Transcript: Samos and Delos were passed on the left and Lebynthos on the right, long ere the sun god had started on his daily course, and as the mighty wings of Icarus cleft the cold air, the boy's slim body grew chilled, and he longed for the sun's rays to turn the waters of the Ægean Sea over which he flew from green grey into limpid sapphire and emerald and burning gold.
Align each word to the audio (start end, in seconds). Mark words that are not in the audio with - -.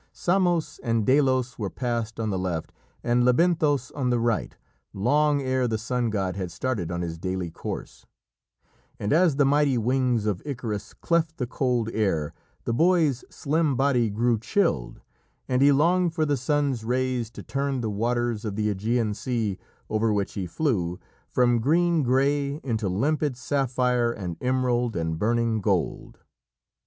Samos 0.13 0.79
and 0.79 1.05
Delos 1.05 1.59
were 1.59 1.69
passed 1.69 2.19
on 2.19 2.31
the 2.31 2.39
left 2.39 2.73
and 3.03 3.23
Lebynthos 3.23 3.91
on 3.91 4.09
the 4.09 4.17
right, 4.17 4.57
long 4.93 5.43
ere 5.43 5.67
the 5.67 5.77
sun 5.77 6.09
god 6.09 6.35
had 6.35 6.49
started 6.49 6.89
on 6.89 7.01
his 7.01 7.19
daily 7.19 7.51
course, 7.51 8.07
and 8.99 9.13
as 9.13 9.35
the 9.35 9.45
mighty 9.45 9.77
wings 9.77 10.25
of 10.25 10.41
Icarus 10.43 10.95
cleft 10.95 11.37
the 11.37 11.45
cold 11.45 11.87
air, 11.93 12.33
the 12.63 12.73
boy's 12.73 13.23
slim 13.29 13.75
body 13.75 14.09
grew 14.09 14.39
chilled, 14.39 15.01
and 15.47 15.61
he 15.61 15.71
longed 15.71 16.15
for 16.15 16.25
the 16.25 16.35
sun's 16.35 16.83
rays 16.83 17.29
to 17.29 17.43
turn 17.43 17.81
the 17.81 17.91
waters 17.91 18.43
of 18.43 18.55
the 18.55 18.73
Ægean 18.73 19.15
Sea 19.15 19.59
over 19.87 20.11
which 20.11 20.33
he 20.33 20.47
flew 20.47 20.99
from 21.27 21.59
green 21.59 22.01
grey 22.01 22.55
into 22.63 22.89
limpid 22.89 23.37
sapphire 23.37 24.11
and 24.11 24.35
emerald 24.41 24.95
and 24.95 25.19
burning 25.19 25.61
gold. 25.61 26.17